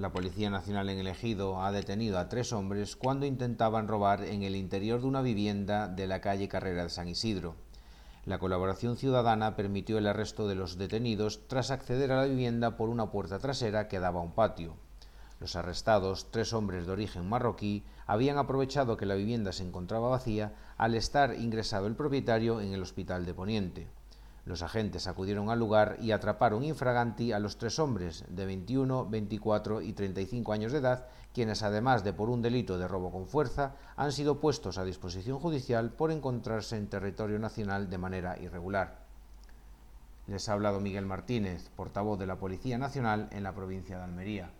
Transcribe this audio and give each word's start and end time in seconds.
La 0.00 0.14
Policía 0.14 0.48
Nacional 0.48 0.88
en 0.88 0.98
el 0.98 1.08
Ejido 1.08 1.62
ha 1.62 1.72
detenido 1.72 2.18
a 2.18 2.30
tres 2.30 2.54
hombres 2.54 2.96
cuando 2.96 3.26
intentaban 3.26 3.86
robar 3.86 4.24
en 4.24 4.42
el 4.42 4.56
interior 4.56 5.02
de 5.02 5.06
una 5.06 5.20
vivienda 5.20 5.88
de 5.88 6.06
la 6.06 6.22
calle 6.22 6.48
Carrera 6.48 6.84
de 6.84 6.88
San 6.88 7.06
Isidro. 7.06 7.56
La 8.24 8.38
colaboración 8.38 8.96
ciudadana 8.96 9.56
permitió 9.56 9.98
el 9.98 10.06
arresto 10.06 10.48
de 10.48 10.54
los 10.54 10.78
detenidos 10.78 11.46
tras 11.48 11.70
acceder 11.70 12.12
a 12.12 12.16
la 12.16 12.24
vivienda 12.24 12.78
por 12.78 12.88
una 12.88 13.10
puerta 13.10 13.40
trasera 13.40 13.88
que 13.88 14.00
daba 14.00 14.20
a 14.20 14.22
un 14.22 14.32
patio. 14.32 14.74
Los 15.38 15.54
arrestados, 15.54 16.30
tres 16.30 16.54
hombres 16.54 16.86
de 16.86 16.92
origen 16.92 17.28
marroquí, 17.28 17.84
habían 18.06 18.38
aprovechado 18.38 18.96
que 18.96 19.04
la 19.04 19.16
vivienda 19.16 19.52
se 19.52 19.64
encontraba 19.64 20.08
vacía 20.08 20.54
al 20.78 20.94
estar 20.94 21.34
ingresado 21.34 21.86
el 21.86 21.94
propietario 21.94 22.62
en 22.62 22.72
el 22.72 22.80
hospital 22.80 23.26
de 23.26 23.34
Poniente. 23.34 23.99
Los 24.44 24.62
agentes 24.62 25.06
acudieron 25.06 25.50
al 25.50 25.58
lugar 25.58 25.96
y 26.00 26.12
atraparon 26.12 26.64
infraganti 26.64 27.32
a 27.32 27.38
los 27.38 27.58
tres 27.58 27.78
hombres 27.78 28.24
de 28.28 28.46
21, 28.46 29.06
24 29.06 29.82
y 29.82 29.92
35 29.92 30.52
años 30.52 30.72
de 30.72 30.78
edad, 30.78 31.06
quienes 31.34 31.62
además 31.62 32.04
de 32.04 32.12
por 32.12 32.30
un 32.30 32.42
delito 32.42 32.78
de 32.78 32.88
robo 32.88 33.10
con 33.12 33.26
fuerza, 33.26 33.74
han 33.96 34.12
sido 34.12 34.40
puestos 34.40 34.78
a 34.78 34.84
disposición 34.84 35.38
judicial 35.38 35.90
por 35.90 36.10
encontrarse 36.10 36.76
en 36.76 36.88
territorio 36.88 37.38
nacional 37.38 37.90
de 37.90 37.98
manera 37.98 38.38
irregular. 38.40 39.00
Les 40.26 40.48
ha 40.48 40.52
hablado 40.52 40.80
Miguel 40.80 41.06
Martínez, 41.06 41.68
portavoz 41.76 42.18
de 42.18 42.26
la 42.26 42.36
Policía 42.36 42.78
Nacional 42.78 43.28
en 43.32 43.42
la 43.42 43.52
provincia 43.52 43.98
de 43.98 44.04
Almería. 44.04 44.50